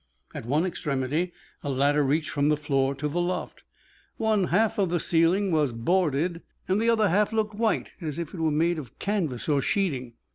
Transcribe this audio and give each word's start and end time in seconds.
At 0.33 0.47
one 0.47 0.65
extremity 0.65 1.31
a 1.63 1.69
ladder 1.69 2.01
reached 2.03 2.31
from 2.31 2.49
the 2.49 2.57
floor 2.57 2.95
to 2.95 3.07
the 3.07 3.21
loft. 3.21 3.63
One 4.17 4.45
half 4.45 4.79
of 4.79 4.89
the 4.89 4.99
ceiling 4.99 5.51
was 5.51 5.73
boarded, 5.73 6.41
and 6.67 6.81
the 6.81 6.89
other 6.89 7.09
half 7.09 7.31
looked 7.31 7.53
white, 7.53 7.91
as 8.01 8.17
if 8.17 8.33
it 8.33 8.39
were 8.39 8.49
made 8.49 8.79
of 8.79 8.97
canvas 8.97 9.47
or 9.47 9.61
sheeting. 9.61 10.13